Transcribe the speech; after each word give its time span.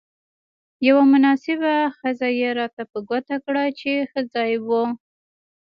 یوه 0.87 1.03
مناسبه 1.13 1.73
خزه 1.97 2.29
يې 2.39 2.49
راته 2.59 2.81
په 2.91 2.97
ګوته 3.09 3.35
کړه، 3.45 3.63
چې 3.79 3.91
ښه 4.09 4.21
ځای 4.33 4.53
وو. 4.67 4.83